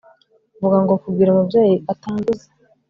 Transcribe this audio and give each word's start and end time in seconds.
vuga 0.61 0.77
ngo 0.83 0.93
kugira 1.03 1.29
ngo 1.31 1.37
umubyeyi 1.41 1.75
atanduza 1.93 2.47